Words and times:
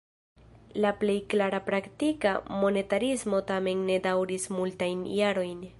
La 0.85 0.91
plej 1.03 1.17
klara 1.33 1.59
praktika 1.67 2.33
monetarismo 2.65 3.45
tamen 3.53 3.87
ne 3.91 4.03
daŭris 4.09 4.53
multajn 4.61 5.07
jarojn. 5.23 5.67